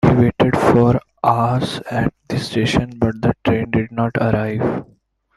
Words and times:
He 0.03 0.11
waited 0.15 0.57
for 0.57 0.99
hours 1.23 1.79
at 1.91 2.11
the 2.27 2.39
station, 2.39 2.97
but 2.97 3.21
the 3.21 3.35
train 3.45 3.69
did 3.69 3.91
not 3.91 4.17
arrive. 4.19 4.83